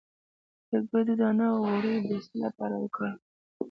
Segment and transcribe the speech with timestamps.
[0.69, 3.17] د کدو دانه غوړي د څه لپاره وکاروم؟